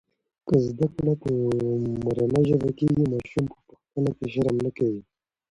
که 0.47 0.55
زده 0.67 0.87
کړه 0.95 1.13
په 1.23 1.29
مورنۍ 2.03 2.43
ژبه 2.49 2.69
کېږي، 2.79 3.03
ماشوم 3.13 3.45
په 3.51 3.57
پوښتنه 3.67 4.09
کې 4.17 4.25
شرم 4.33 4.57
نه 4.65 4.71
کوي. 4.77 5.01